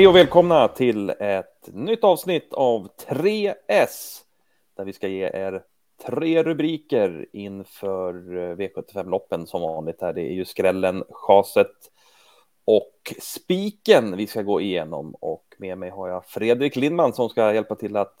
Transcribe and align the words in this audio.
Hej 0.00 0.06
och 0.08 0.16
välkomna 0.16 0.68
till 0.68 1.10
ett 1.18 1.68
nytt 1.72 2.04
avsnitt 2.04 2.52
av 2.52 2.88
3S 3.08 4.20
där 4.76 4.84
vi 4.84 4.92
ska 4.92 5.08
ge 5.08 5.24
er 5.24 5.62
tre 6.06 6.42
rubriker 6.42 7.26
inför 7.32 8.14
V75-loppen 8.54 9.46
som 9.46 9.62
vanligt. 9.62 10.00
Här. 10.00 10.12
Det 10.12 10.20
är 10.20 10.32
ju 10.32 10.44
skrällen, 10.44 11.04
chaset 11.10 11.76
och 12.64 13.14
spiken 13.20 14.16
vi 14.16 14.26
ska 14.26 14.42
gå 14.42 14.60
igenom 14.60 15.14
och 15.20 15.54
med 15.58 15.78
mig 15.78 15.90
har 15.90 16.08
jag 16.08 16.24
Fredrik 16.24 16.76
Lindman 16.76 17.12
som 17.12 17.28
ska 17.28 17.54
hjälpa 17.54 17.74
till 17.74 17.96
att 17.96 18.16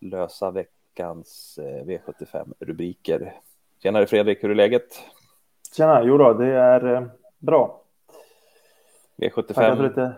lösa 0.00 0.50
veckans 0.50 1.58
eh, 1.58 1.84
V75-rubriker. 1.84 3.32
Tjenare 3.82 4.06
Fredrik, 4.06 4.44
hur 4.44 4.50
är 4.50 4.54
läget? 4.54 5.02
Tjena, 5.76 6.02
jo 6.04 6.18
då, 6.18 6.32
det 6.32 6.54
är 6.54 6.94
eh, 6.94 7.02
bra. 7.38 7.82
V75. 9.16 10.14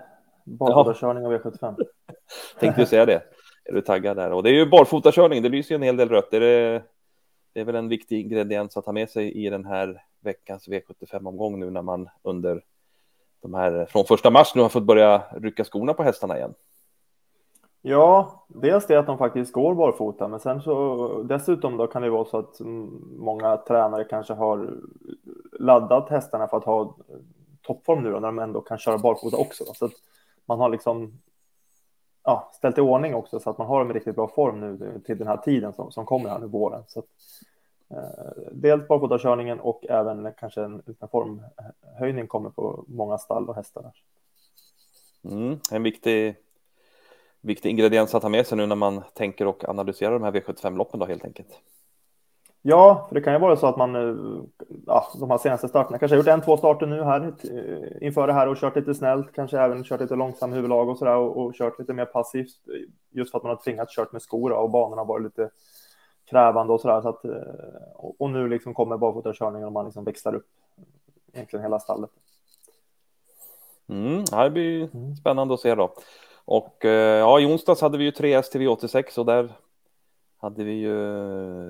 Barfotakörning 0.58 1.26
av 1.26 1.32
V75. 1.32 1.76
Tänkte 2.60 2.80
ju 2.80 2.86
säga 2.86 3.06
det. 3.06 3.22
Är 3.64 3.72
du 3.72 3.80
taggad 3.80 4.16
där? 4.16 4.32
Och 4.32 4.42
det 4.42 4.50
är 4.50 4.54
ju 4.54 4.66
barfotakörning, 4.66 5.42
det 5.42 5.48
lyser 5.48 5.74
ju 5.74 5.76
en 5.76 5.82
hel 5.82 5.96
del 5.96 6.08
rött. 6.08 6.34
Är 6.34 6.40
det, 6.40 6.82
det 7.52 7.60
är 7.60 7.64
väl 7.64 7.74
en 7.74 7.88
viktig 7.88 8.20
ingrediens 8.20 8.76
att 8.76 8.86
ha 8.86 8.92
med 8.92 9.10
sig 9.10 9.46
i 9.46 9.50
den 9.50 9.64
här 9.64 10.02
veckans 10.20 10.68
V75-omgång 10.68 11.60
nu 11.60 11.70
när 11.70 11.82
man 11.82 12.08
under 12.22 12.62
de 13.42 13.54
här 13.54 13.86
från 13.86 14.04
första 14.04 14.30
mars 14.30 14.54
nu 14.54 14.62
har 14.62 14.68
fått 14.68 14.82
börja 14.82 15.22
rycka 15.32 15.64
skorna 15.64 15.94
på 15.94 16.02
hästarna 16.02 16.36
igen. 16.36 16.54
Ja, 17.82 18.44
dels 18.48 18.86
det 18.86 18.96
att 18.96 19.06
de 19.06 19.18
faktiskt 19.18 19.52
går 19.52 19.74
barfota, 19.74 20.28
men 20.28 20.40
sen 20.40 20.60
så 20.60 21.22
dessutom 21.22 21.76
då 21.76 21.86
kan 21.86 22.02
det 22.02 22.10
vara 22.10 22.24
så 22.24 22.38
att 22.38 22.60
många 23.18 23.56
tränare 23.56 24.04
kanske 24.04 24.34
har 24.34 24.74
laddat 25.52 26.10
hästarna 26.10 26.48
för 26.48 26.56
att 26.56 26.64
ha 26.64 26.96
toppform 27.62 28.02
nu 28.02 28.10
då, 28.10 28.20
när 28.20 28.28
de 28.28 28.38
ändå 28.38 28.60
kan 28.60 28.78
köra 28.78 28.98
barfota 28.98 29.36
också. 29.36 29.64
Då. 29.64 29.74
Så 29.74 29.84
att 29.84 29.92
man 30.50 30.60
har 30.60 30.68
liksom 30.68 31.20
ja, 32.24 32.50
ställt 32.54 32.78
i 32.78 32.80
ordning 32.80 33.14
också 33.14 33.40
så 33.40 33.50
att 33.50 33.58
man 33.58 33.66
har 33.66 33.80
en 33.80 33.92
riktigt 33.92 34.14
bra 34.14 34.28
form 34.28 34.60
nu 34.60 35.00
till 35.06 35.18
den 35.18 35.26
här 35.26 35.36
tiden 35.36 35.72
som, 35.72 35.92
som 35.92 36.06
kommer 36.06 36.28
här 36.28 36.38
nu 36.38 36.46
våren. 36.46 36.82
Så 36.88 36.98
att, 36.98 37.06
eh, 37.90 38.42
dels 38.52 38.88
barfotakörningen 38.88 39.60
och 39.60 39.86
även 39.88 40.32
kanske 40.38 40.62
en, 40.62 40.82
en 41.00 41.08
formhöjning 41.08 42.26
kommer 42.26 42.50
på 42.50 42.84
många 42.88 43.18
stall 43.18 43.48
och 43.48 43.54
hästar. 43.54 43.92
Mm, 45.24 45.58
en 45.72 45.82
viktig, 45.82 46.36
viktig 47.40 47.70
ingrediens 47.70 48.14
att 48.14 48.22
ha 48.22 48.30
med 48.30 48.46
sig 48.46 48.58
nu 48.58 48.66
när 48.66 48.76
man 48.76 49.02
tänker 49.14 49.46
och 49.46 49.68
analyserar 49.68 50.12
de 50.12 50.22
här 50.22 50.32
V75-loppen 50.32 51.00
då 51.00 51.06
helt 51.06 51.24
enkelt. 51.24 51.60
Ja, 52.62 53.06
för 53.08 53.14
det 53.14 53.20
kan 53.20 53.32
ju 53.32 53.38
vara 53.38 53.56
så 53.56 53.66
att 53.66 53.76
man, 53.76 53.96
eh, 53.96 54.42
ja, 54.86 55.08
de 55.20 55.30
här 55.30 55.38
senaste 55.38 55.68
starterna, 55.68 55.98
kanske 55.98 56.16
har 56.16 56.18
gjort 56.18 56.32
en, 56.32 56.40
två 56.40 56.56
starter 56.56 56.86
nu 56.86 57.02
här 57.02 57.34
eh, 57.44 58.06
inför 58.06 58.26
det 58.26 58.32
här 58.32 58.48
och 58.48 58.56
kört 58.56 58.76
lite 58.76 58.94
snällt, 58.94 59.32
kanske 59.32 59.58
även 59.58 59.84
kört 59.84 60.00
lite 60.00 60.14
långsam 60.14 60.52
huvudlag 60.52 60.88
och 60.88 60.98
sådär 60.98 61.16
och, 61.16 61.36
och 61.36 61.54
kört 61.54 61.78
lite 61.78 61.92
mer 61.92 62.04
passivt 62.04 62.50
just 63.10 63.30
för 63.30 63.38
att 63.38 63.42
man 63.42 63.50
har 63.50 63.62
tvingats 63.62 63.96
kört 63.96 64.12
med 64.12 64.22
skor 64.22 64.52
och 64.52 64.70
banorna 64.70 65.04
varit 65.04 65.24
lite 65.24 65.50
krävande 66.30 66.72
och 66.72 66.80
sådär. 66.80 67.00
Så 67.00 67.08
att, 67.08 67.24
eh, 67.24 67.32
och 68.18 68.30
nu 68.30 68.48
liksom 68.48 68.74
kommer 68.74 68.96
barfotakörningen 68.96 69.66
och 69.66 69.72
man 69.72 69.84
liksom 69.84 70.04
växlar 70.04 70.34
upp 70.34 70.46
egentligen 71.32 71.62
hela 71.62 71.80
stallet. 71.80 72.10
Mm, 73.88 74.24
det 74.24 74.50
blir 74.50 74.94
mm. 74.94 75.16
spännande 75.16 75.54
att 75.54 75.60
se 75.60 75.74
då. 75.74 75.94
Och 76.44 76.84
ja, 76.84 77.40
i 77.40 77.46
onsdags 77.46 77.80
hade 77.80 77.98
vi 77.98 78.04
ju 78.04 78.10
3 78.10 78.34
S 78.34 78.50
till 78.50 78.60
V86 78.60 79.18
och 79.18 79.26
där 79.26 79.52
hade 80.40 80.64
vi 80.64 80.72
ju 80.72 80.94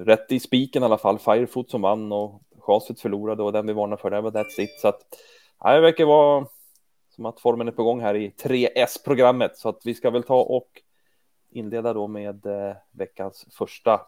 rätt 0.04 0.32
i 0.32 0.40
spiken 0.40 0.82
i 0.82 0.86
alla 0.86 0.98
fall. 0.98 1.18
Firefoot 1.18 1.70
som 1.70 1.82
vann 1.82 2.12
och 2.12 2.42
chaset 2.58 3.00
förlorade 3.00 3.42
och 3.42 3.52
den 3.52 3.66
vi 3.66 3.72
varnade 3.72 4.02
för, 4.02 4.10
det 4.10 4.20
var 4.20 4.30
that's 4.30 4.60
it. 4.60 4.80
Så 4.80 4.88
att 4.88 5.00
ja, 5.60 5.74
det 5.74 5.80
verkar 5.80 6.04
vara 6.04 6.46
som 7.16 7.26
att 7.26 7.40
formen 7.40 7.68
är 7.68 7.72
på 7.72 7.84
gång 7.84 8.00
här 8.00 8.14
i 8.14 8.28
3S-programmet. 8.28 9.56
Så 9.56 9.68
att 9.68 9.80
vi 9.84 9.94
ska 9.94 10.10
väl 10.10 10.22
ta 10.22 10.42
och 10.42 10.68
inleda 11.50 11.92
då 11.92 12.06
med 12.06 12.46
eh, 12.46 12.76
veckans 12.92 13.46
första 13.50 14.00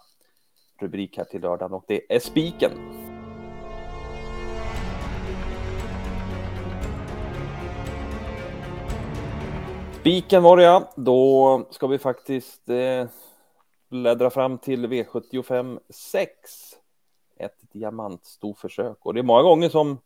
rubrik 0.80 1.18
här 1.18 1.24
till 1.24 1.40
lördagen 1.40 1.72
och 1.72 1.84
det 1.88 2.14
är 2.14 2.18
spiken. 2.18 2.70
Spiken 10.00 10.42
var 10.42 10.56
det 10.56 10.62
ja, 10.62 10.92
då 10.96 11.66
ska 11.70 11.86
vi 11.86 11.98
faktiskt 11.98 12.68
eh, 12.68 13.06
bläddra 13.92 14.30
fram 14.30 14.58
till 14.58 14.86
V75 14.86 15.78
6. 15.88 16.30
Ett 17.36 17.72
diamantstorförsök 17.72 19.06
och 19.06 19.14
det 19.14 19.20
är 19.20 19.24
många 19.24 19.42
gånger 19.42 19.68
som 19.68 19.98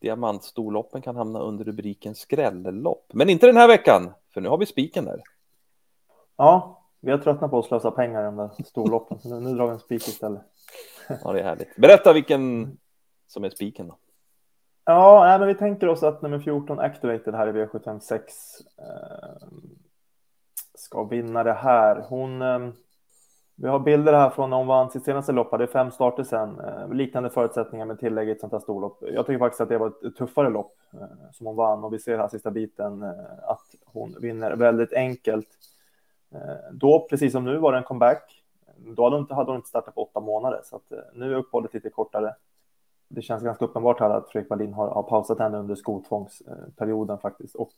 diamantstorloppen 0.00 1.02
kan 1.02 1.16
hamna 1.16 1.40
under 1.40 1.64
rubriken 1.64 2.14
skrällopp. 2.14 3.10
Men 3.12 3.30
inte 3.30 3.46
den 3.46 3.56
här 3.56 3.68
veckan, 3.68 4.12
för 4.34 4.40
nu 4.40 4.48
har 4.48 4.58
vi 4.58 4.66
spiken 4.66 5.04
där. 5.04 5.22
Ja, 6.36 6.82
vi 7.00 7.10
har 7.10 7.18
tröttnat 7.18 7.50
på 7.50 7.58
att 7.58 7.64
slösa 7.64 7.90
pengar 7.90 8.22
i 8.22 8.24
de 8.24 8.36
där 8.36 8.50
storloppen, 8.64 9.18
så 9.18 9.28
nu, 9.28 9.40
nu 9.40 9.56
drar 9.56 9.66
vi 9.66 9.72
en 9.72 9.78
spik 9.78 10.08
istället. 10.08 10.42
Ja, 11.24 11.32
det 11.32 11.40
är 11.40 11.44
härligt. 11.44 11.76
Berätta 11.76 12.12
vilken 12.12 12.76
som 13.26 13.44
är 13.44 13.50
spiken 13.50 13.88
då. 13.88 13.96
Ja, 14.84 15.36
men 15.38 15.48
vi 15.48 15.54
tänker 15.54 15.88
oss 15.88 16.02
att 16.02 16.22
nummer 16.22 16.38
14 16.38 16.80
Activated 16.80 17.34
här 17.34 17.48
i 17.48 17.52
V756 17.52 18.20
eh, 18.78 19.48
ska 20.74 21.04
vinna 21.04 21.44
det 21.44 21.52
här. 21.52 22.04
Hon 22.08 22.42
eh, 22.42 22.68
vi 23.56 23.68
har 23.68 23.78
bilder 23.78 24.12
här 24.12 24.30
från 24.30 24.50
när 24.50 24.56
hon 24.56 24.66
vann 24.66 24.90
sitt 24.90 25.04
senaste 25.04 25.32
lopp. 25.32 25.58
Det 25.58 25.64
är 25.64 25.66
fem 25.66 25.90
starter 25.90 26.24
sen. 26.24 26.60
Eh, 26.60 26.92
liknande 26.92 27.30
förutsättningar 27.30 27.86
med 27.86 28.00
tillägg 28.00 28.28
i 28.28 28.30
ett 28.30 28.40
sånt 28.40 28.52
här 28.52 28.60
storlopp. 28.60 28.98
Jag 29.00 29.26
tycker 29.26 29.38
faktiskt 29.38 29.60
att 29.60 29.68
det 29.68 29.78
var 29.78 29.86
ett 29.86 30.16
tuffare 30.16 30.50
lopp 30.50 30.76
eh, 30.92 31.30
som 31.32 31.46
hon 31.46 31.56
vann 31.56 31.84
och 31.84 31.92
vi 31.92 31.98
ser 31.98 32.18
här 32.18 32.28
sista 32.28 32.50
biten 32.50 33.02
eh, 33.02 33.08
att 33.42 33.74
hon 33.84 34.14
vinner 34.20 34.56
väldigt 34.56 34.92
enkelt. 34.92 35.48
Då, 36.72 37.06
precis 37.10 37.32
som 37.32 37.44
nu, 37.44 37.58
var 37.58 37.72
det 37.72 37.78
en 37.78 37.84
comeback. 37.84 38.42
Då 38.76 39.04
hade 39.04 39.16
hon 39.16 39.22
inte, 39.22 39.34
hade 39.34 39.50
hon 39.50 39.56
inte 39.56 39.68
startat 39.68 39.94
på 39.94 40.02
åtta 40.02 40.20
månader, 40.20 40.60
så 40.64 40.76
att 40.76 40.92
nu 41.14 41.32
är 41.32 41.36
uppehållet 41.36 41.74
lite 41.74 41.90
kortare. 41.90 42.34
Det 43.08 43.22
känns 43.22 43.42
ganska 43.42 43.64
uppenbart 43.64 44.00
här 44.00 44.10
att 44.10 44.28
Fredrik 44.28 44.50
Wallin 44.50 44.72
har, 44.72 44.88
har 44.88 45.02
pausat 45.02 45.38
henne 45.38 45.58
under 45.58 45.74
skotvångsperioden 45.74 47.18
faktiskt. 47.18 47.54
Och 47.54 47.72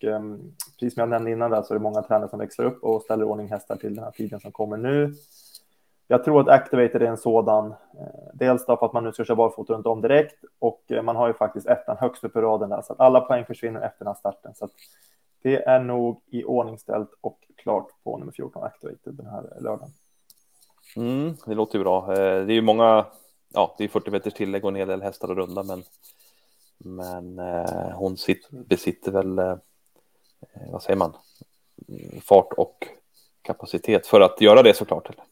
precis 0.81 0.95
som 0.95 1.01
jag 1.01 1.09
nämnde 1.09 1.31
innan 1.31 1.51
där 1.51 1.63
så 1.63 1.75
är 1.75 1.79
det 1.79 1.83
många 1.83 2.03
tränare 2.03 2.29
som 2.29 2.39
växlar 2.39 2.65
upp 2.65 2.85
och 2.85 3.03
ställer 3.03 3.25
ordning 3.25 3.49
hästar 3.49 3.77
till 3.77 3.95
den 3.95 4.05
här 4.05 4.11
tiden 4.11 4.41
som 4.41 4.53
kommer 4.53 4.77
nu. 4.77 5.15
Jag 6.09 6.25
tror 6.25 6.41
att 6.41 6.49
Activated 6.49 7.03
är 7.03 7.07
en 7.07 7.17
sådan. 7.17 7.67
Eh, 7.71 8.31
dels 8.35 8.67
då 8.67 8.77
för 8.77 8.87
att 8.87 8.93
man 8.93 9.05
nu 9.05 9.13
ska 9.13 9.25
köra 9.25 9.37
barfota 9.37 9.73
runt 9.73 9.87
om 9.87 10.01
direkt 10.01 10.45
och 10.59 10.83
eh, 10.89 11.03
man 11.03 11.17
har 11.17 11.27
ju 11.29 11.35
faktiskt 11.35 11.67
ettan 11.67 11.97
högst 11.97 12.25
upp 12.25 12.37
i 12.37 12.41
raden 12.41 12.71
där 12.71 12.83
så 12.83 12.93
att 12.93 13.01
alla 13.01 13.21
poäng 13.21 13.45
försvinner 13.45 13.81
efter 13.81 13.99
den 13.99 14.07
här 14.07 14.15
starten. 14.15 14.55
Så 14.55 14.65
att 14.65 14.71
det 15.43 15.63
är 15.63 15.81
nog 15.81 16.23
i 16.27 16.45
ordningställt 16.45 17.11
och 17.21 17.39
klart 17.57 17.89
på 18.05 18.19
nummer 18.19 18.33
14 18.33 18.63
Activated 18.63 19.15
den 19.15 19.27
här 19.27 19.43
lördagen. 19.61 19.91
Mm, 20.97 21.35
det 21.47 21.55
låter 21.55 21.79
ju 21.79 21.85
bra. 21.85 22.13
Eh, 22.13 22.47
det 22.47 22.53
är 22.53 22.57
ju 22.57 22.63
många, 22.63 23.07
ja, 23.55 23.75
det 23.79 23.85
är 23.85 23.89
40 23.89 24.11
meters 24.11 24.35
tillägg 24.35 24.65
och 24.65 24.71
en 24.71 24.77
hel 24.77 24.89
del 24.89 25.03
hästar 25.03 25.31
och 25.31 25.37
runda, 25.37 25.63
men 25.63 25.83
men 26.79 27.39
eh, 27.39 27.91
hon 27.95 28.17
sitt, 28.17 28.51
besitter 28.51 29.13
väl, 29.13 29.39
eh, 29.39 29.57
vad 30.73 30.83
säger 30.83 30.97
man, 30.97 31.17
mm, 31.89 32.21
fart 32.21 32.53
och 32.53 32.89
kapacitet 33.43 34.07
för 34.07 34.21
att 34.21 34.41
göra 34.41 34.63
det 34.63 34.75
såklart. 34.75 35.11
Eller? 35.11 35.25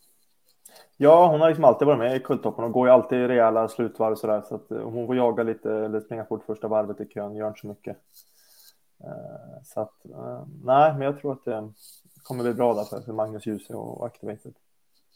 Ja, 0.97 1.27
hon 1.27 1.41
har 1.41 1.49
liksom 1.49 1.65
alltid 1.65 1.87
varit 1.87 1.99
med 1.99 2.17
i 2.17 2.21
kulttoppen 2.21 2.65
och 2.65 2.73
går 2.73 2.87
ju 2.87 2.93
alltid 2.93 3.19
i 3.19 3.29
rejäla 3.29 3.69
slutvarv 3.69 4.15
så 4.15 4.27
där. 4.27 4.43
Så 4.43 4.55
att 4.55 4.71
eh, 4.71 4.79
hon 4.79 5.07
får 5.07 5.17
jaga 5.17 5.43
lite 5.43 5.73
eller 5.73 6.01
springa 6.01 6.25
fort 6.25 6.45
första 6.47 6.69
varvet 6.69 7.01
i 7.01 7.07
kön, 7.07 7.37
gör 7.37 7.49
inte 7.49 7.61
så 7.61 7.67
mycket. 7.67 7.97
Eh, 9.05 9.63
så 9.65 9.81
att 9.81 10.05
eh, 10.05 10.43
nej, 10.65 10.93
men 10.93 11.01
jag 11.01 11.21
tror 11.21 11.33
att 11.33 11.45
det 11.45 11.73
kommer 12.23 12.45
bli 12.45 12.55
bra 12.55 12.75
där 12.75 13.01
för 13.01 13.13
Magnus 13.13 13.47
Djuse 13.47 13.75
och 13.75 14.07
Activated. 14.07 14.55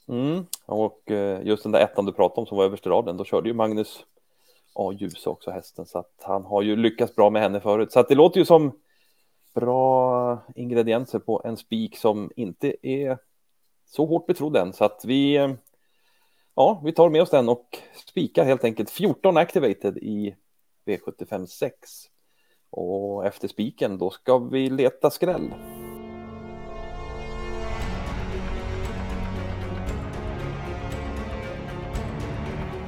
Mm, 0.08 0.46
och 0.66 1.10
just 1.42 1.62
den 1.62 1.72
där 1.72 1.80
ettan 1.80 2.06
du 2.06 2.12
pratade 2.12 2.40
om 2.40 2.46
som 2.46 2.56
var 2.56 2.64
överst 2.64 2.86
i 2.86 2.88
raden, 2.88 3.16
då 3.16 3.24
körde 3.24 3.48
ju 3.48 3.54
Magnus 3.54 4.04
A. 4.74 4.92
Djuse 4.92 5.30
också 5.30 5.50
hästen, 5.50 5.86
så 5.86 5.98
att 5.98 6.14
han 6.22 6.44
har 6.44 6.62
ju 6.62 6.76
lyckats 6.76 7.14
bra 7.14 7.30
med 7.30 7.42
henne 7.42 7.60
förut. 7.60 7.92
Så 7.92 8.00
att 8.00 8.08
det 8.08 8.14
låter 8.14 8.40
ju 8.40 8.46
som 8.46 8.72
bra 9.54 10.38
ingredienser 10.54 11.18
på 11.18 11.42
en 11.44 11.56
spik 11.56 11.96
som 11.96 12.30
inte 12.36 12.88
är 12.88 13.18
så 13.86 14.06
hårt 14.06 14.26
betrodd 14.26 14.56
än, 14.56 14.72
så 14.72 14.84
att 14.84 15.04
vi 15.04 15.56
ja, 16.58 16.80
vi 16.84 16.92
tar 16.92 17.10
med 17.10 17.22
oss 17.22 17.30
den 17.30 17.48
och 17.48 17.78
spikar 18.06 18.44
helt 18.44 18.64
enkelt 18.64 18.90
14 18.90 19.36
activated 19.36 19.98
i 19.98 20.34
V75 20.86 21.46
6. 21.46 21.74
Och 22.70 23.26
efter 23.26 23.48
spiken 23.48 23.98
då 23.98 24.10
ska 24.10 24.38
vi 24.38 24.70
leta 24.70 25.10
skräll. 25.10 25.54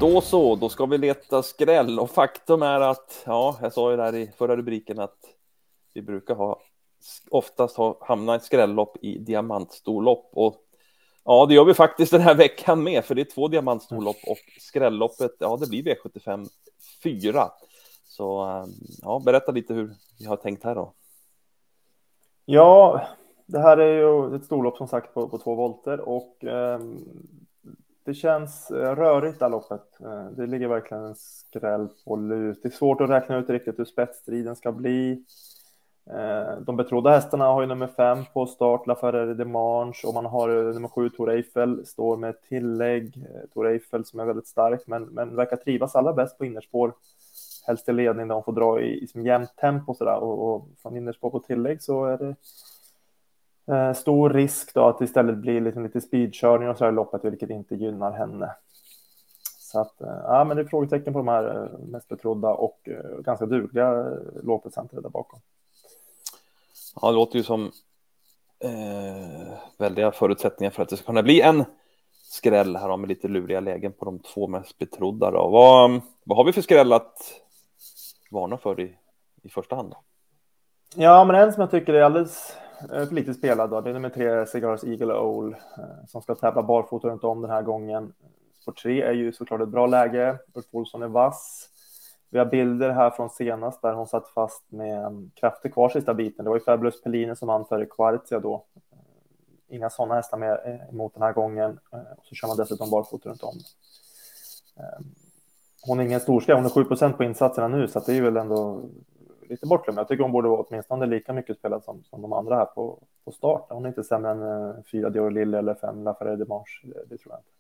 Då 0.01 0.21
så, 0.21 0.57
då 0.57 0.69
ska 0.69 0.87
vi 0.87 0.99
leta 0.99 1.43
skräll 1.43 1.99
och 1.99 2.11
faktum 2.11 2.63
är 2.63 2.81
att, 2.81 3.23
ja, 3.27 3.59
jag 3.63 3.73
sa 3.73 3.91
ju 3.91 3.97
där 3.97 4.15
i 4.15 4.27
förra 4.27 4.57
rubriken 4.57 4.99
att 4.99 5.19
vi 5.95 6.03
brukar 6.03 6.35
ha 6.35 6.61
oftast 7.31 7.77
ha 7.77 7.99
hamnat 8.01 8.43
i 8.43 8.45
skrällopp 8.45 8.97
i 9.05 9.19
diamantstorlopp 9.19 10.31
och 10.33 10.70
Ja, 11.25 11.47
det 11.47 11.55
gör 11.55 11.65
vi 11.65 11.75
faktiskt 11.75 12.13
den 12.13 12.21
här 12.21 12.35
veckan 12.35 12.83
med, 12.83 13.05
för 13.05 13.15
det 13.15 13.23
är 13.23 13.35
två 13.35 13.49
diamantstorlopp 13.49 14.17
och 14.27 14.39
skrälloppet, 14.61 15.33
ja, 15.39 15.57
det 15.61 15.69
blir 15.69 15.83
V75 15.83 16.49
4. 17.03 17.51
Så 18.05 18.47
ja, 19.03 19.23
berätta 19.25 19.53
lite 19.53 19.75
hur 19.75 19.95
vi 20.19 20.27
har 20.27 20.37
tänkt 20.37 20.65
här 20.65 20.75
då. 20.75 20.93
Ja, 22.45 23.07
det 23.47 23.59
här 23.59 23.77
är 23.77 23.99
ju 23.99 24.37
ett 24.37 24.45
storlopp 24.45 24.77
som 24.77 24.89
sagt 24.89 25.15
på, 25.15 25.29
på 25.29 25.39
två 25.39 25.55
volter 25.55 26.01
och 26.01 26.45
eh, 26.45 26.81
det 28.05 28.15
känns 28.15 28.71
eh, 28.71 28.95
rörigt 28.95 29.39
det 29.39 29.45
här 29.45 29.51
loppet. 29.51 30.01
Eh, 30.01 30.27
det 30.37 30.47
ligger 30.47 30.69
verkligen 30.69 31.05
en 31.05 31.15
skräll 31.15 31.89
på 32.05 32.17
lut. 32.17 32.61
Det 32.63 32.69
är 32.69 32.73
svårt 32.73 33.01
att 33.01 33.11
räkna 33.11 33.39
ut 33.39 33.51
riktigt 33.51 33.79
hur 33.79 33.85
spetsstriden 33.85 34.57
ska 34.57 34.73
bli. 34.73 35.25
Eh, 36.13 36.61
de 36.61 36.77
betrodda 36.77 37.11
hästarna 37.11 37.45
har 37.45 37.61
ju 37.61 37.67
nummer 37.67 37.87
fem 37.87 38.25
på 38.33 38.47
start, 38.47 38.87
Laferrere 38.87 39.35
de 39.35 39.45
Manche 39.45 40.07
och 40.07 40.15
man 40.15 40.27
har 40.27 40.49
eh, 40.49 40.75
nummer 40.75 40.89
sju, 40.89 41.09
Tor 41.09 41.31
Eiffel, 41.31 41.87
står 41.87 42.17
med 42.17 42.43
tillägg. 42.43 43.17
Eh, 43.17 43.49
Tor 43.55 43.67
Eiffel 43.67 44.05
som 44.05 44.21
är 44.21 44.25
väldigt 44.25 44.47
stark, 44.47 44.81
men, 44.87 45.03
men 45.03 45.37
verkar 45.37 45.57
trivas 45.57 45.97
allra 45.97 46.13
bäst 46.13 46.39
på 46.39 46.45
innerspår. 46.45 46.93
Helst 47.67 47.89
i 47.89 47.93
ledning 47.93 48.29
där 48.29 48.35
hon 48.35 48.45
får 48.45 48.53
dra 48.53 48.81
i, 48.81 49.03
i 49.03 49.07
som 49.07 49.27
jämnt 49.27 49.57
tempo 49.57 49.95
sådär 49.95 50.17
och, 50.17 50.55
och 50.55 50.69
från 50.83 50.97
innerspår 50.97 51.31
på 51.31 51.41
tillägg 51.41 51.83
så 51.83 52.05
är 52.05 52.19
det 52.19 52.35
Eh, 53.71 53.93
stor 53.93 54.31
risk 54.31 54.75
då 54.75 54.89
att 54.89 54.99
det 54.99 55.05
istället 55.05 55.37
blir 55.37 55.61
liksom 55.61 55.83
lite 55.83 56.01
speedkörning 56.01 56.69
och 56.69 56.79
så 56.79 56.85
här 56.85 56.93
i 56.93 56.95
loppet, 56.95 57.25
vilket 57.25 57.51
inte 57.51 57.75
gynnar 57.75 58.13
henne. 58.13 58.55
Så 59.59 59.81
att, 59.81 59.95
ja, 59.99 60.45
men 60.49 60.57
det 60.57 60.63
är 60.63 60.67
frågetecken 60.67 61.13
på 61.13 61.19
de 61.19 61.29
här 61.29 61.71
mest 61.87 62.09
betrodda 62.09 62.49
och 62.49 62.89
ganska 63.19 63.47
dugliga 63.47 64.07
lågprocentare 64.43 65.01
där 65.01 65.09
bakom. 65.09 65.41
Ja, 67.01 67.09
det 67.09 67.15
låter 67.15 67.37
ju 67.37 67.43
som 67.43 67.73
eh, 68.65 69.59
väldiga 69.79 70.13
förutsättningar 70.13 70.71
för 70.71 70.83
att 70.83 70.89
det 70.89 70.97
ska 70.97 71.07
kunna 71.07 71.23
bli 71.23 71.41
en 71.41 71.65
skräll 72.13 72.77
här 72.77 72.97
med 72.97 73.09
lite 73.09 73.29
luriga 73.29 73.61
lägen 73.61 73.93
på 73.93 74.05
de 74.05 74.19
två 74.19 74.49
mest 74.49 74.79
betrodda. 74.79 75.31
Då. 75.31 75.49
Vad, 75.49 76.01
vad 76.25 76.39
har 76.39 76.45
vi 76.45 76.53
för 76.53 76.63
skräll 76.63 76.93
att 76.93 77.17
varna 78.31 78.59
för 78.59 78.81
i, 78.81 78.97
i 79.43 79.49
första 79.49 79.77
hand? 79.77 79.91
Då? 79.91 79.97
Ja, 80.95 81.25
men 81.25 81.37
en 81.37 81.53
som 81.53 81.61
jag 81.61 81.71
tycker 81.71 81.95
är 81.95 82.03
alldeles 82.03 82.57
eh, 82.93 83.07
för 83.07 83.15
lite 83.15 83.35
spelad 83.35 83.71
då. 83.71 83.81
Det 83.81 83.91
är 83.91 83.95
nummer 83.95 84.09
tre, 84.09 84.47
Cigars 84.47 84.85
Eagle 84.85 85.15
Owl, 85.15 85.53
eh, 85.53 86.07
som 86.07 86.23
ska 86.23 86.35
tävla 86.35 86.63
barfota 86.63 87.09
runt 87.09 87.25
om 87.25 87.43
den 87.43 87.51
här 87.51 87.63
gången. 87.63 88.13
Sport 88.63 88.83
3 88.83 89.03
är 89.03 89.13
ju 89.13 89.33
såklart 89.33 89.61
ett 89.61 89.69
bra 89.69 89.87
läge. 89.87 90.39
Ulf 90.55 90.67
Olsson 90.71 91.03
är 91.03 91.09
vass. 91.09 91.69
Vi 92.31 92.39
har 92.39 92.47
bilder 92.47 92.91
här 92.91 93.11
från 93.11 93.31
senast 93.31 93.83
där 93.83 93.93
hon 93.93 94.07
satt 94.07 94.29
fast 94.29 94.65
med 94.69 95.31
krafter 95.35 95.69
kvar 95.69 95.89
sista 95.89 96.15
biten. 96.15 96.45
Det 96.45 96.49
var 96.49 96.57
ju 96.57 96.65
Fabulous 96.65 97.03
Pellini 97.03 97.37
som 97.37 97.49
vann 97.49 97.65
före 97.65 97.87
Quartia 97.87 98.41
då. 98.41 98.65
Inga 99.69 99.91
sådana 99.91 100.15
hästar 100.15 100.39
med 100.39 100.61
eh, 100.65 100.89
emot 100.89 101.15
den 101.15 101.23
här 101.23 101.33
gången. 101.33 101.79
Eh, 101.93 101.99
och 102.19 102.25
så 102.25 102.35
kör 102.35 102.49
man 102.49 102.57
dessutom 102.57 102.91
barfota 102.91 103.29
runt 103.29 103.43
om. 103.43 103.55
Ehm, 104.77 105.05
hon 105.83 106.01
är 106.01 106.05
ingen 106.05 106.21
storskräll, 106.21 106.57
hon 106.57 106.65
är 106.65 106.69
7% 106.69 107.13
på 107.13 107.25
insatserna 107.25 107.69
nu, 107.69 107.89
så 107.89 108.01
det 108.01 108.17
är 108.17 108.23
väl 108.23 108.37
ändå 108.37 108.83
lite 109.49 109.67
bortglömd. 109.67 109.99
Jag 109.99 110.09
tycker 110.09 110.23
hon 110.23 110.33
borde 110.33 110.49
vara 110.49 110.65
åtminstone 110.69 111.07
lika 111.07 111.33
mycket 111.33 111.59
spelad 111.59 111.85
som, 111.85 112.05
som 112.05 112.23
de 112.23 112.33
andra 112.33 112.57
här 112.57 112.65
på, 112.65 112.99
på 113.25 113.33
start. 113.33 113.67
Hon 113.69 113.85
är 113.85 113.89
inte 113.89 114.05
sämre 114.05 114.31
än 114.31 114.43
eh, 114.43 114.75
fyra 114.93 115.11
Dior 115.11 115.31
Lille 115.31 115.59
eller 115.59 115.75
fem 115.75 116.05
Lafaré 116.05 116.37
de 116.37 116.65
Det, 116.83 117.05
det, 117.09 117.19
tror 117.19 117.33
jag 117.33 117.39
inte. 117.39 117.51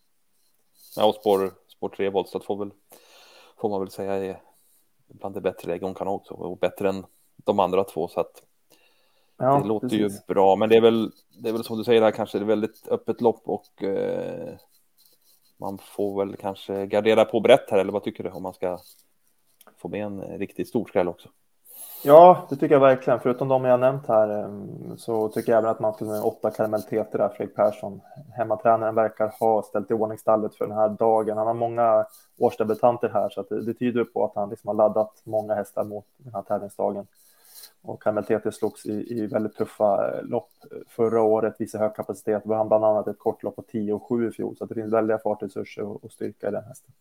Ja, 0.97 1.07
och 1.07 1.15
spår, 1.15 1.51
spår 1.69 1.89
tre 1.89 2.11
Wollstad 2.11 2.41
får, 2.41 2.57
väl, 2.57 2.71
får 3.57 3.69
man 3.69 3.81
väl 3.81 3.91
säga 3.91 4.15
är 4.15 4.41
bland 5.11 5.35
det 5.35 5.41
bättre 5.41 5.69
läge 5.69 5.85
hon 5.85 5.95
kan 5.95 6.09
också 6.09 6.35
och 6.35 6.59
bättre 6.59 6.89
än 6.89 7.07
de 7.37 7.61
andra 7.61 7.85
två 7.85 8.09
så 8.09 8.21
att 8.21 8.43
ja, 9.37 9.61
det 9.63 9.69
låter 9.69 9.89
precis. 9.89 10.23
ju 10.23 10.35
bra. 10.35 10.57
Men 10.57 10.69
det 10.69 10.77
är 10.77 10.81
väl, 10.81 11.13
det 11.43 11.49
är 11.49 11.53
väl 11.53 11.65
som 11.65 11.79
du 11.79 11.85
säger 11.85 12.03
här 12.03 12.11
kanske 12.11 12.39
det 12.39 12.45
är 12.45 12.47
väldigt 12.47 12.89
öppet 12.89 13.21
lopp 13.21 13.43
och 13.45 13.83
eh, 13.83 14.55
man 15.57 15.79
får 15.79 16.25
väl 16.25 16.37
kanske 16.37 16.87
gardera 16.87 17.25
på 17.25 17.41
brett 17.41 17.71
här 17.71 17.79
eller 17.79 17.93
vad 17.93 18.05
tycker 18.05 18.25
du 18.25 18.31
om 18.31 18.43
man 18.43 18.55
ska 18.55 18.79
få 19.77 19.89
med 19.89 20.05
en 20.05 20.21
riktigt 20.21 20.69
stor 20.69 20.87
skräll 20.87 21.09
också? 21.09 21.29
Ja, 22.03 22.47
det 22.51 22.57
tycker 22.57 22.75
jag 22.75 22.81
verkligen. 22.81 23.21
Förutom 23.21 23.49
de 23.49 23.65
jag 23.65 23.81
nämnt 23.81 24.07
här 24.07 24.29
ehm, 24.29 24.97
så 24.97 25.29
tycker 25.29 25.53
jag 25.53 25.59
även 25.59 25.71
att 25.71 25.81
man 25.81 25.95
skulle 25.95 26.11
med 26.11 26.23
åtta 26.23 26.51
karamellteter 26.51 27.19
där, 27.19 27.29
Fredrik 27.29 27.57
Persson. 27.57 28.01
Hemmatränaren 28.37 28.95
verkar 28.95 29.33
ha 29.41 29.63
ställt 29.63 29.91
i 29.91 29.95
ordning 29.95 30.19
stallet 30.19 30.55
för 30.55 30.67
den 30.67 30.77
här 30.77 30.89
dagen. 30.89 31.39
Han 31.39 31.47
har 31.47 31.55
många 31.55 32.07
årsdebutanter 32.39 33.09
här 33.09 33.29
så 33.29 33.41
att 33.41 33.49
det, 33.49 33.63
det 33.63 33.75
tyder 33.75 34.05
på 34.05 34.25
att 34.25 34.35
han 34.35 34.51
liksom 34.51 34.69
har 34.69 34.75
laddat 34.75 35.23
många 35.25 35.55
hästar 35.55 35.85
mot 35.85 36.07
den 36.17 36.35
här 36.35 36.43
tävlingsdagen. 36.43 37.07
Och 37.83 38.03
karamellteter 38.03 38.51
slogs 38.51 38.87
i, 38.87 39.19
i 39.19 39.27
väldigt 39.27 39.57
tuffa 39.57 40.19
eh, 40.19 40.25
lopp 40.25 40.51
eh, 40.71 40.79
förra 40.89 41.23
året, 41.23 41.55
visade 41.59 41.85
hög 41.85 41.95
kapacitet. 41.95 42.47
Var 42.47 42.57
han 42.57 42.69
bland 42.69 42.85
annat 42.85 43.09
ett 43.09 43.19
kortlopp 43.19 43.57
på 43.57 43.63
10 43.63 43.93
och 43.93 44.09
7 44.09 44.29
i 44.29 44.33
fjol, 44.33 44.57
så 44.57 44.65
det 44.65 44.75
finns 44.75 44.93
väldiga 44.93 45.19
fartresurser 45.19 45.83
och, 45.83 46.05
och 46.05 46.13
styrka 46.13 46.49
i 46.49 46.51
den 46.51 46.65
hästen. 46.65 46.93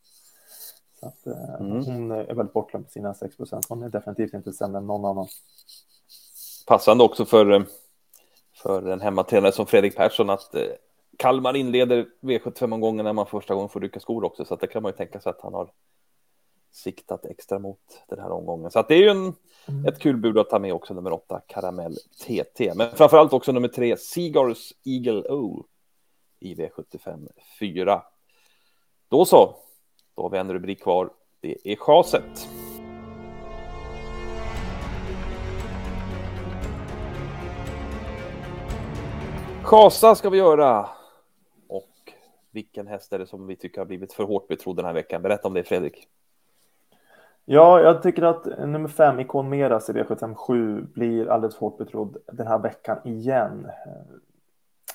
Så 1.00 1.08
att, 1.08 1.28
eh, 1.28 1.56
mm. 1.60 1.86
Hon 1.86 2.12
är 2.12 2.34
väldigt 2.34 2.54
bortglömd 2.54 2.86
på 2.86 2.92
sina 2.92 3.14
6 3.14 3.38
procent. 3.38 3.66
Hon 3.70 3.84
är 3.84 3.90
definitivt 3.90 4.34
inte 4.34 4.54
sämre 4.54 4.78
än 4.78 4.88
någon 4.88 5.06
annan. 5.06 5.28
Passande 6.68 7.04
också 7.04 7.26
för, 7.26 7.52
eh, 7.52 7.62
för 8.54 8.88
en 8.88 9.02
hemmatränare 9.02 9.52
som 9.52 9.66
Fredrik 9.66 9.96
Persson 9.96 10.30
att 10.30 10.56
eh, 10.56 10.64
Kalmar 11.18 11.56
inleder 11.56 12.08
V75-omgången 12.22 13.06
när 13.06 13.14
man 13.14 13.26
första 13.26 13.54
gången 13.54 13.70
får 13.70 13.80
rycka 13.80 14.00
skor 14.00 14.24
också. 14.24 14.46
Så 14.46 14.54
att 14.54 14.60
det 14.60 14.68
kan 14.68 14.84
man 14.84 14.92
ju 14.92 14.98
tänka 14.98 15.20
sig 15.20 15.30
att 15.30 15.42
han 15.42 15.54
har 15.54 15.72
siktat 16.72 17.26
extra 17.26 17.60
mot 17.60 17.80
den 18.10 18.20
här 18.20 18.32
omgången. 18.32 18.72
Så 18.72 18.80
att 18.80 18.88
det 18.88 18.96
är 18.96 19.02
ju 19.02 19.10
en, 19.10 19.34
mm. 19.68 19.86
ett 19.86 20.00
kul 20.00 20.18
bud 20.18 20.38
att 20.38 20.50
ta 20.50 20.60
med 20.60 20.74
också, 20.74 20.94
nummer 20.94 21.14
åtta, 21.14 21.42
Karamell 21.48 21.96
TT. 21.96 22.74
Men 22.76 22.92
framför 22.92 23.18
allt 23.18 23.34
också 23.34 23.52
nummer 23.52 23.68
tre, 23.68 23.98
Seagars 23.98 24.74
Eagle 24.86 25.22
O 25.30 25.66
i 26.40 26.56
V75 26.56 27.28
4. 27.60 28.04
Då 29.10 29.26
så, 29.26 29.56
då 30.20 30.24
har 30.24 30.30
vi 30.30 30.38
en 30.38 30.54
rubrik 30.54 30.84
kvar. 30.84 31.10
Det 31.42 31.56
är 31.64 31.76
chaset. 31.76 32.24
Chasa 39.64 40.16
ska 40.16 40.30
vi 40.30 40.38
göra. 40.38 40.90
Och 41.68 42.14
vilken 42.52 42.88
häst 42.88 43.14
är 43.14 43.20
det 43.20 43.28
som 43.28 43.48
vi 43.48 43.56
tycker 43.56 43.82
har 43.82 43.86
blivit 43.86 44.14
för 44.14 44.24
hårt 44.24 44.48
betrodd 44.48 44.76
den 44.76 44.86
här 44.86 44.94
veckan? 44.94 45.22
Berätta 45.22 45.48
om 45.48 45.54
det 45.54 45.64
Fredrik. 45.64 46.08
Ja, 47.46 47.82
jag 47.82 48.04
tycker 48.04 48.24
att 48.24 48.46
nummer 48.46 48.90
fem, 48.90 49.20
Ikon 49.20 49.50
Meras 49.50 49.90
i 49.90 49.94
V757, 49.94 50.82
blir 50.94 51.30
alldeles 51.30 51.56
för 51.56 51.66
hårt 51.66 51.78
betrodd 51.78 52.18
den 52.32 52.48
här 52.48 52.60
veckan 52.60 52.98
igen. 53.08 53.68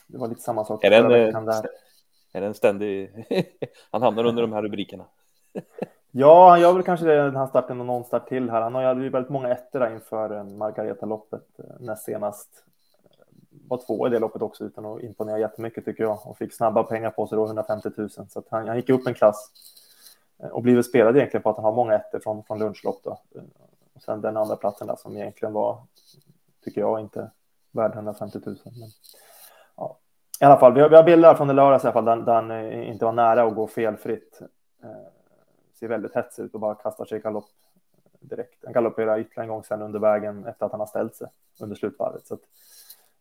Det 0.07 0.19
var 0.19 0.29
lite 0.29 0.41
samma 0.41 0.65
sak 0.65 0.85
är 0.85 1.09
veckan 1.09 1.45
där. 1.45 1.67
Är 2.33 2.41
det 2.41 2.47
en 2.47 2.55
ständig... 2.55 3.11
han 3.91 4.03
hamnar 4.03 4.25
under 4.25 4.43
de 4.43 4.53
här 4.53 4.63
rubrikerna 4.63 5.05
ja, 6.11 6.51
han 6.51 6.61
gör 6.61 6.73
väl 6.73 6.83
kanske 6.83 7.07
det 7.07 7.23
den 7.23 7.37
här 7.37 7.47
starten 7.47 7.81
och 7.81 7.87
någon 7.87 8.05
start 8.05 8.29
till 8.29 8.51
här. 8.51 8.61
Han 8.61 8.75
hade 8.75 9.03
ju 9.03 9.09
väldigt 9.09 9.31
många 9.31 9.49
ettor 9.49 9.93
inför 9.93 10.37
eh, 10.37 10.45
Margareta-loppet 10.45 11.59
eh, 11.59 11.65
näst 11.81 12.05
senast. 12.05 12.65
Var 13.69 13.81
två 13.87 14.07
i 14.07 14.11
det 14.11 14.19
loppet 14.19 14.43
också 14.43 14.65
utan 14.65 14.87
att 14.87 15.03
imponera 15.03 15.39
jättemycket 15.39 15.85
tycker 15.85 16.03
jag 16.03 16.27
och 16.27 16.39
fick 16.39 16.55
snabba 16.55 16.83
pengar 16.83 17.11
på 17.11 17.27
sig 17.27 17.37
då 17.37 17.47
150 17.47 17.91
000 17.97 18.11
så 18.11 18.39
att 18.39 18.49
han, 18.51 18.69
han 18.69 18.77
gick 18.77 18.91
upp 18.91 19.07
en 19.07 19.15
klass 19.15 19.51
eh, 20.43 20.49
och 20.49 20.63
blivit 20.63 20.87
spelad 20.87 21.17
egentligen 21.17 21.43
på 21.43 21.51
att 21.51 21.57
han 21.57 21.65
har 21.65 21.73
många 21.73 21.95
ettor 21.95 22.21
från, 22.21 22.45
från 22.45 22.59
lunchlopp 22.59 23.01
då. 23.05 23.19
Och 23.95 24.03
sen 24.03 24.21
den 24.21 24.37
andra 24.37 24.57
platsen 24.57 24.87
där 24.87 24.97
som 24.97 25.17
egentligen 25.17 25.53
var, 25.53 25.79
tycker 26.65 26.81
jag, 26.81 27.01
inte 27.01 27.31
värd 27.73 27.95
150 27.95 28.39
000. 28.47 28.57
Men, 28.65 28.89
ja, 29.77 29.99
i 30.41 30.45
alla 30.45 30.57
fall, 30.57 30.75
vi 30.75 30.81
har, 30.81 30.89
vi 30.89 30.97
har 30.97 31.05
bilder 31.05 31.35
från 31.35 31.51
i 31.51 31.55
lördags 31.55 31.85
i 31.85 31.87
alla 31.87 31.93
fall, 31.93 32.05
där, 32.05 32.17
där 32.17 32.35
han 32.35 32.73
inte 32.73 33.05
var 33.05 33.13
nära 33.13 33.43
att 33.43 33.55
gå 33.55 33.67
felfritt. 33.67 34.41
Eh, 34.83 35.14
ser 35.75 35.89
väldigt 35.89 36.15
hetsig 36.15 36.43
ut 36.43 36.55
och 36.55 36.61
bara 36.61 36.75
kastar 36.75 37.05
sig 37.05 37.19
i 37.19 37.21
galopp 37.21 37.49
direkt. 38.21 38.65
Han 38.65 38.73
galopperar 38.73 39.19
ytterligare 39.19 39.45
en 39.45 39.49
gång 39.49 39.65
sen 39.65 39.83
under 39.83 39.99
vägen 39.99 40.47
efter 40.47 40.67
att 40.67 40.73
han 40.73 40.81
har 40.81 40.87
ställt 40.87 41.15
sig 41.15 41.29
under 41.61 41.77
slutvarvet. 41.77 42.27
Så 42.27 42.35
att, 42.35 42.41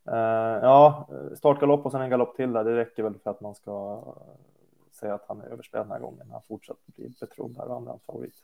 eh, 0.05 0.67
ja, 0.67 1.07
startgalopp 1.37 1.85
och 1.85 1.91
sen 1.91 2.01
en 2.01 2.09
galopp 2.09 2.35
till 2.35 2.53
där, 2.53 2.63
det 2.63 2.75
räcker 2.75 3.03
väl 3.03 3.19
för 3.23 3.31
att 3.31 3.41
man 3.41 3.55
ska 3.55 4.03
säga 4.91 5.13
att 5.13 5.25
han 5.27 5.41
är 5.41 5.45
överspelad 5.45 5.85
den 5.85 5.91
här 5.91 5.99
gången. 5.99 6.31
Han 6.31 6.41
fortsätter 6.41 6.81
bli 6.85 7.13
betrodd 7.19 7.55
här 7.57 7.67
och 7.67 7.75
andra 7.75 7.91
hans 7.91 8.03
favorit. 8.03 8.35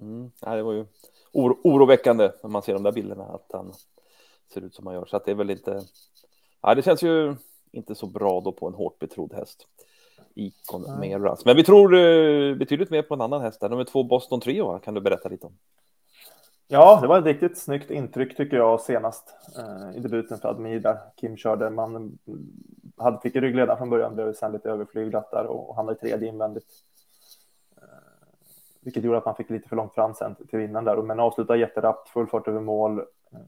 Mm. 0.00 0.30
Det 0.40 0.62
var 0.62 0.72
ju 0.72 0.86
oro 1.32 1.58
oroväckande 1.64 2.30
när 2.42 2.50
man 2.50 2.62
ser 2.62 2.74
de 2.74 2.82
där 2.82 2.92
bilderna 2.92 3.24
att 3.24 3.50
han 3.52 3.72
ser 4.54 4.60
ut 4.60 4.74
som 4.74 4.86
han 4.86 4.96
gör. 4.96 5.06
Så 5.06 5.16
att 5.16 5.24
det 5.24 5.30
är 5.30 5.34
väl 5.34 5.50
inte. 5.50 5.80
Ja, 6.60 6.74
det 6.74 6.82
känns 6.82 7.02
ju 7.02 7.36
inte 7.72 7.94
så 7.94 8.06
bra 8.06 8.40
då 8.40 8.52
på 8.52 8.66
en 8.66 8.74
hårt 8.74 8.98
betrodd 8.98 9.32
häst. 9.32 9.66
Icon 10.38 10.84
mm. 10.84 11.00
Meras. 11.00 11.44
Men 11.44 11.56
vi 11.56 11.64
tror 11.64 11.94
uh, 11.94 12.56
betydligt 12.56 12.90
mer 12.90 13.02
på 13.02 13.14
en 13.14 13.20
annan 13.20 13.40
häst 13.40 13.60
där. 13.60 13.68
Nummer 13.68 13.84
två 13.84 14.02
Boston 14.02 14.40
Trio 14.40 14.78
kan 14.78 14.94
du 14.94 15.00
berätta 15.00 15.28
lite 15.28 15.46
om. 15.46 15.52
Ja, 16.70 16.98
det 17.02 17.06
var 17.06 17.18
ett 17.18 17.24
riktigt 17.24 17.58
snyggt 17.58 17.90
intryck 17.90 18.36
tycker 18.36 18.56
jag 18.56 18.80
senast 18.80 19.34
eh, 19.58 19.96
i 19.96 20.00
debuten 20.00 20.38
för 20.38 20.48
Admir 20.48 20.80
där 20.80 20.98
Kim 21.16 21.36
körde. 21.36 21.70
Man 21.70 22.18
hade, 22.96 23.20
fick 23.20 23.36
ryggledaren 23.36 23.78
från 23.78 23.90
början, 23.90 24.14
blev 24.14 24.32
sen 24.32 24.52
lite 24.52 24.70
överflyglat 24.70 25.30
där 25.30 25.46
och 25.46 25.76
hamnade 25.76 25.96
i 25.96 26.00
tredje 26.00 26.28
invändigt. 26.28 26.66
Eh, 27.76 27.82
vilket 28.80 29.04
gjorde 29.04 29.18
att 29.18 29.24
man 29.24 29.34
fick 29.34 29.50
lite 29.50 29.68
för 29.68 29.76
långt 29.76 29.94
fram 29.94 30.14
sen 30.14 30.34
till 30.34 30.58
vinnaren 30.58 30.84
där, 30.84 30.96
men 30.96 31.20
avslutade 31.20 31.58
jätterappt, 31.58 32.08
full 32.08 32.26
fart 32.26 32.48
över 32.48 32.60
mål. 32.60 32.98
Eh, 32.98 33.38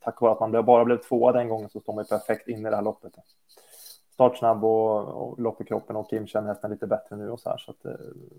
tack 0.00 0.20
vare 0.20 0.32
att 0.32 0.40
man 0.40 0.64
bara 0.64 0.84
blev 0.84 0.96
tvåa 0.96 1.32
den 1.32 1.48
gången 1.48 1.68
så 1.68 1.80
står 1.80 1.92
man 1.92 2.04
perfekt 2.04 2.48
in 2.48 2.66
i 2.66 2.70
det 2.70 2.76
här 2.76 2.82
loppet 2.82 3.12
startsnabb 4.18 4.64
och, 4.64 4.98
och 4.98 5.40
lopp 5.40 5.60
i 5.60 5.64
kroppen 5.64 5.96
och 5.96 6.10
Kim 6.10 6.26
känner 6.26 6.48
hästen 6.48 6.70
lite 6.70 6.86
bättre 6.86 7.16
nu 7.16 7.30
och 7.30 7.40
så 7.40 7.50
här. 7.50 7.58
Så 7.58 7.70
att, 7.70 7.84
eh, 7.84 7.92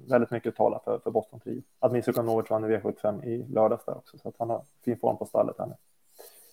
väldigt 0.08 0.32
mycket 0.32 0.56
talar 0.56 0.82
för, 0.86 1.00
för 1.00 1.12
Boston 1.12 1.40
Trio. 1.40 1.62
Sukan 2.04 2.26
Novert 2.26 2.50
vann 2.50 2.66
i 2.66 2.78
V75 2.78 3.26
i 3.26 3.46
lördags 3.54 3.86
där 3.86 3.98
också, 3.98 4.18
så 4.18 4.30
att 4.30 4.36
han 4.40 4.50
har 4.50 4.64
fin 4.86 4.98
form 4.98 5.18
på 5.18 5.26
stallet 5.26 5.56
här 5.60 5.66
nu. 5.66 5.74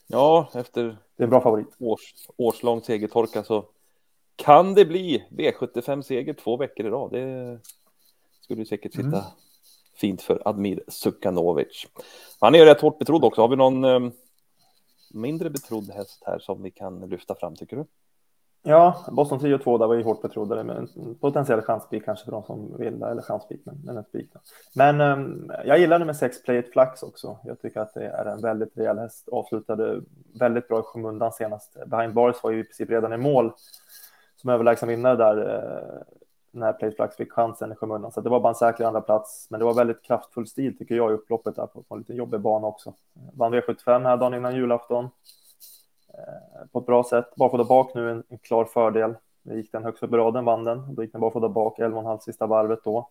Ja, 0.06 0.48
efter 0.54 0.82
det 0.82 1.22
är 1.22 1.24
en 1.24 1.30
bra 1.30 1.40
favorit. 1.40 1.66
Års, 1.78 2.14
årslång 2.36 2.80
segertorka 2.80 3.42
så 3.42 3.64
kan 4.36 4.74
det 4.74 4.84
bli 4.84 5.24
V75-seger 5.30 6.34
två 6.34 6.56
veckor 6.56 6.86
i 6.86 6.90
rad. 6.90 7.12
Det 7.12 7.58
skulle 8.40 8.66
säkert 8.66 8.92
sitta 8.92 9.06
mm. 9.06 9.22
fint 9.94 10.22
för 10.22 10.42
Admir 10.44 10.82
Sukanovic. 10.88 11.86
Han 12.40 12.54
är 12.54 12.64
rätt 12.64 12.80
hårt 12.80 12.98
betrodd 12.98 13.24
också. 13.24 13.40
Har 13.40 13.48
vi 13.48 13.56
någon 13.56 13.84
um, 13.84 14.12
mindre 15.10 15.50
betrodd 15.50 15.90
häst 15.90 16.22
här 16.26 16.38
som 16.38 16.62
vi 16.62 16.70
kan 16.70 17.00
lyfta 17.00 17.34
fram 17.34 17.56
tycker 17.56 17.76
du? 17.76 17.84
Ja, 18.68 19.04
Boston 19.12 19.38
10 19.38 19.54
och 19.54 19.62
2 19.62 19.78
där 19.78 19.86
var 19.86 19.94
ju 19.94 20.02
hårt 20.02 20.22
betrodda, 20.22 20.64
men 20.64 20.88
potentiell 21.20 21.62
chanspik 21.62 22.04
kanske 22.04 22.24
för 22.24 22.32
de 22.32 22.42
som 22.42 22.76
vill, 22.78 23.02
eller 23.02 23.22
chanspik, 23.22 23.60
men, 23.64 23.80
men 23.84 23.96
en 23.96 24.04
spik. 24.04 24.30
Men 24.74 25.00
um, 25.00 25.52
jag 25.64 25.78
gillar 25.78 25.98
nummer 25.98 26.12
6, 26.12 26.42
Play 26.42 26.58
It 26.58 26.72
Flax 26.72 27.02
också. 27.02 27.38
Jag 27.44 27.60
tycker 27.60 27.80
att 27.80 27.94
det 27.94 28.06
är 28.06 28.24
en 28.24 28.40
väldigt 28.40 28.78
rejäl 28.78 28.98
häst. 28.98 29.28
Avslutade 29.32 30.00
väldigt 30.40 30.68
bra 30.68 30.78
i 30.78 30.82
skymundan 30.82 31.32
senast. 31.32 31.76
Behind 31.86 32.14
Bars 32.14 32.42
var 32.42 32.50
ju 32.50 32.60
i 32.60 32.64
princip 32.64 32.90
redan 32.90 33.12
i 33.12 33.16
mål 33.16 33.52
som 34.36 34.50
överlägsen 34.50 34.88
vinnare 34.88 35.16
där 35.16 35.38
uh, 35.38 36.02
när 36.50 36.72
Play 36.72 36.90
It 36.90 36.96
Flax 36.96 37.16
fick 37.16 37.32
chansen 37.32 37.72
i 37.72 37.74
skymundan. 37.74 38.12
Så 38.12 38.20
det 38.20 38.30
var 38.30 38.40
bara 38.40 38.48
en 38.48 38.54
säker 38.54 38.84
andra 38.84 39.00
plats, 39.00 39.46
men 39.50 39.60
det 39.60 39.66
var 39.66 39.74
väldigt 39.74 40.02
kraftfull 40.02 40.46
stil 40.46 40.78
tycker 40.78 40.94
jag 40.94 41.10
i 41.10 41.14
upploppet 41.14 41.56
där 41.56 41.66
på, 41.66 41.82
på 41.82 41.94
en 41.94 41.98
lite 41.98 42.14
jobbig 42.14 42.40
bana 42.40 42.66
också. 42.66 42.94
Vann 43.32 43.54
V75 43.54 44.02
här 44.02 44.16
dagen 44.16 44.34
innan 44.34 44.54
julafton. 44.54 45.08
Eh, 46.18 46.66
på 46.72 46.78
ett 46.78 46.86
bra 46.86 47.04
sätt. 47.04 47.34
Barfota 47.36 47.64
bak 47.64 47.94
nu 47.94 48.10
en, 48.10 48.24
en 48.28 48.38
klar 48.38 48.64
fördel. 48.64 49.14
Det 49.42 49.54
gick 49.54 49.72
den 49.72 49.84
högst 49.84 50.02
upp 50.02 50.12
i 50.12 50.16
raden, 50.16 50.44
vann 50.44 50.64
den. 50.64 50.94
Då 50.94 51.02
gick 51.02 51.12
den 51.12 51.20
barfota 51.20 51.48
bak 51.48 51.78
11,5 51.78 52.18
sista 52.18 52.46
varvet 52.46 52.84
då. 52.84 53.08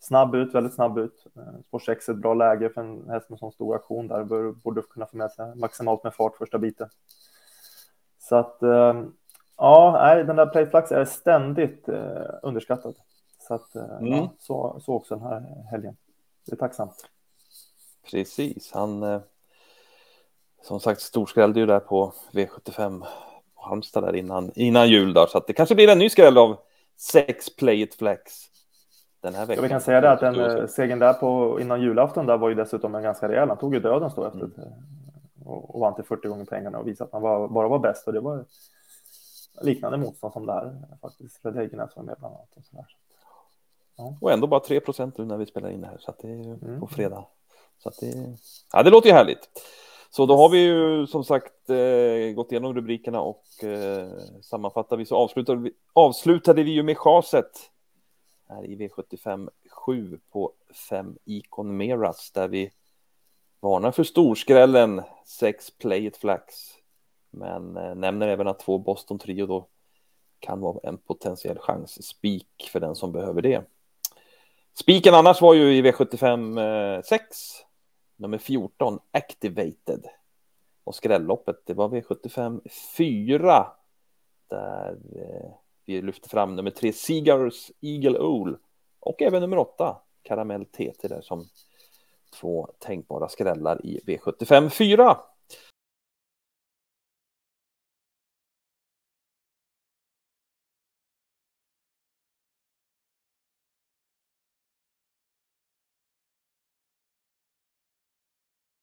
Snabb 0.00 0.34
ut, 0.34 0.54
väldigt 0.54 0.74
snabb 0.74 0.98
ut. 0.98 1.26
Eh, 1.36 1.60
Spår 1.66 1.78
6 1.78 2.08
ett 2.08 2.16
bra 2.16 2.34
läge 2.34 2.70
för 2.70 2.80
en 2.80 3.10
häst 3.10 3.30
med 3.30 3.38
sån 3.38 3.52
stor 3.52 3.74
aktion 3.74 4.08
där. 4.08 4.24
Bör, 4.24 4.52
borde 4.52 4.82
kunna 4.82 5.06
få 5.06 5.16
med 5.16 5.30
sig 5.30 5.56
maximalt 5.56 6.04
med 6.04 6.14
fart 6.14 6.36
första 6.36 6.58
biten. 6.58 6.88
Så 8.18 8.36
att 8.36 8.62
eh, 8.62 9.02
ja, 9.56 9.98
nej, 10.02 10.24
den 10.24 10.36
där 10.36 10.46
Playflax 10.46 10.92
är 10.92 11.04
ständigt 11.04 11.88
underskattad. 12.42 12.94
Så 13.38 13.54
att 13.54 13.74
mm. 13.74 14.12
ja, 14.12 14.32
så, 14.38 14.80
så 14.80 14.94
också 14.94 15.14
den 15.14 15.24
här 15.24 15.64
helgen. 15.70 15.96
Det 16.46 16.52
är 16.52 16.56
tacksamt. 16.56 17.08
Precis, 18.10 18.72
han 18.72 19.20
som 20.62 20.80
sagt 20.80 21.00
storskrällde 21.00 21.60
ju 21.60 21.66
där 21.66 21.80
på 21.80 22.12
V75 22.32 23.04
på 23.54 23.62
Halmstad 23.68 24.04
där 24.04 24.16
innan, 24.16 24.52
innan 24.54 24.88
jul 24.88 25.14
där, 25.14 25.26
så 25.26 25.38
att 25.38 25.46
det 25.46 25.52
kanske 25.52 25.74
blir 25.74 25.88
en 25.88 25.98
ny 25.98 26.08
skräll 26.08 26.38
av 26.38 26.56
sex 26.96 27.56
play 27.56 27.82
it 27.82 27.94
flex 27.94 28.48
den 29.20 29.34
här 29.34 29.46
veckan. 29.46 29.56
Ja, 29.56 29.62
vi 29.62 29.68
kan 29.68 29.80
säga 29.80 30.00
det 30.00 30.10
att 30.10 30.20
den 30.20 30.40
eh, 30.40 30.66
segern 30.66 30.98
där 30.98 31.12
på 31.12 31.60
innan 31.60 31.80
julafton 31.80 32.26
där 32.26 32.36
var 32.38 32.48
ju 32.48 32.54
dessutom 32.54 32.94
en 32.94 33.02
ganska 33.02 33.28
rejäl. 33.28 33.48
Han 33.48 33.58
tog 33.58 33.74
ju 33.74 33.80
döden 33.80 34.10
då 34.16 34.24
efter 34.24 34.38
mm. 34.38 34.52
och, 35.44 35.74
och 35.74 35.80
vann 35.80 35.94
till 35.94 36.04
40 36.04 36.28
gånger 36.28 36.44
pengarna 36.44 36.78
och 36.78 36.86
visade 36.86 37.08
att 37.08 37.12
han 37.12 37.22
var, 37.22 37.48
bara 37.48 37.68
var 37.68 37.78
bäst 37.78 38.06
och 38.06 38.12
det 38.12 38.20
var 38.20 38.44
liknande 39.62 39.98
motstånd 39.98 40.32
som 40.32 40.46
det 40.46 40.52
här 40.52 40.74
faktiskt. 41.02 41.42
Fred 41.42 41.56
Häggenäs 41.56 41.96
var 41.96 42.02
med 42.02 42.16
bland 42.18 42.34
annat. 42.34 42.48
Och, 42.54 42.64
så 42.64 42.76
där. 42.76 42.86
Ja. 43.96 44.16
och 44.20 44.32
ändå 44.32 44.46
bara 44.46 44.60
3 44.60 44.80
procent 44.80 45.18
nu 45.18 45.24
när 45.24 45.36
vi 45.36 45.46
spelar 45.46 45.70
in 45.70 45.80
det 45.80 45.86
här 45.86 45.98
så 45.98 46.10
att 46.10 46.18
det 46.18 46.28
är 46.28 46.64
mm. 46.64 46.80
på 46.80 46.86
fredag. 46.86 47.24
Så 47.78 47.88
att 47.88 47.96
det, 48.00 48.36
ja, 48.72 48.82
det 48.82 48.90
låter 48.90 49.08
ju 49.08 49.14
härligt. 49.14 49.48
Så 50.10 50.26
då 50.26 50.36
har 50.36 50.48
vi 50.48 50.58
ju 50.58 51.06
som 51.06 51.24
sagt 51.24 51.70
eh, 51.70 52.34
gått 52.34 52.52
igenom 52.52 52.74
rubrikerna 52.74 53.20
och 53.20 53.64
eh, 53.64 54.08
sammanfattar 54.42 54.96
vi. 54.96 55.04
Så 55.04 55.16
avslutade 55.16 55.60
vi, 55.60 55.72
avslutade 55.92 56.62
vi 56.62 56.70
ju 56.70 56.82
med 56.82 56.98
chaset. 56.98 57.70
Här 58.48 58.64
i 58.64 58.76
V75 58.76 59.48
7 59.70 60.18
på 60.32 60.52
5 60.88 61.16
Icon 61.24 61.76
Meras 61.76 62.30
där 62.32 62.48
vi 62.48 62.70
varnar 63.60 63.90
för 63.90 64.04
storskrällen 64.04 65.02
6 65.26 65.70
Play 65.78 66.06
It 66.06 66.16
Flax. 66.16 66.54
Men 67.30 67.76
eh, 67.76 67.94
nämner 67.94 68.28
även 68.28 68.48
att 68.48 68.58
två 68.58 68.78
Boston 68.78 69.18
Trio 69.18 69.46
då 69.46 69.66
kan 70.40 70.60
vara 70.60 70.80
en 70.82 70.98
potentiell 70.98 71.58
chans 71.58 72.06
spik 72.06 72.68
för 72.72 72.80
den 72.80 72.94
som 72.94 73.12
behöver 73.12 73.42
det. 73.42 73.62
Spiken 74.74 75.14
annars 75.14 75.40
var 75.40 75.54
ju 75.54 75.76
i 75.76 75.82
V75 75.82 77.02
6 77.02 77.67
nummer 78.18 78.38
14, 78.38 78.98
Activated. 79.12 80.06
Och 80.84 80.94
skrälloppet, 80.94 81.56
det 81.66 81.74
var 81.74 81.88
V75 81.88 82.60
4. 82.96 83.66
Där 84.50 84.98
eh, 85.16 85.50
vi 85.84 86.02
lyfte 86.02 86.28
fram 86.28 86.56
nummer 86.56 86.70
3, 86.70 86.92
Seagars 86.92 87.70
Eagle 87.80 88.18
Owl. 88.18 88.56
Och 89.00 89.22
även 89.22 89.40
nummer 89.40 89.58
8, 89.58 89.96
Karamell 90.22 90.64
TT 90.64 91.08
där 91.08 91.20
som 91.20 91.44
två 92.40 92.68
tänkbara 92.78 93.28
skrällar 93.28 93.86
i 93.86 94.00
V75 94.06 94.68
4. 94.68 95.16